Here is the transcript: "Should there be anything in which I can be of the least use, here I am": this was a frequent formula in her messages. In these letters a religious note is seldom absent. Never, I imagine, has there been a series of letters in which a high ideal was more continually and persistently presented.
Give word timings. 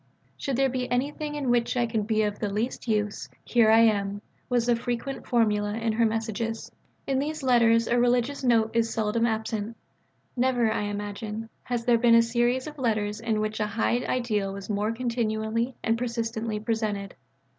"Should 0.35 0.55
there 0.55 0.67
be 0.67 0.89
anything 0.89 1.35
in 1.35 1.51
which 1.51 1.77
I 1.77 1.85
can 1.85 2.01
be 2.01 2.23
of 2.23 2.39
the 2.39 2.51
least 2.51 2.87
use, 2.87 3.29
here 3.45 3.69
I 3.69 3.81
am": 3.81 4.13
this 4.13 4.21
was 4.49 4.67
a 4.69 4.75
frequent 4.75 5.27
formula 5.27 5.75
in 5.75 5.93
her 5.93 6.07
messages. 6.07 6.71
In 7.05 7.19
these 7.19 7.43
letters 7.43 7.85
a 7.85 7.99
religious 7.99 8.43
note 8.43 8.71
is 8.73 8.91
seldom 8.91 9.27
absent. 9.27 9.77
Never, 10.35 10.71
I 10.71 10.85
imagine, 10.85 11.49
has 11.65 11.85
there 11.85 11.99
been 11.99 12.15
a 12.15 12.23
series 12.23 12.65
of 12.65 12.79
letters 12.79 13.19
in 13.19 13.39
which 13.41 13.59
a 13.59 13.67
high 13.67 13.97
ideal 14.07 14.51
was 14.51 14.71
more 14.71 14.91
continually 14.91 15.75
and 15.83 15.99
persistently 15.99 16.59
presented. 16.59 17.13